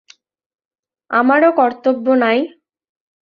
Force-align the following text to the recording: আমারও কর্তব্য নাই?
আমারও 1.11 1.49
কর্তব্য 1.57 2.05
নাই? 2.23 2.39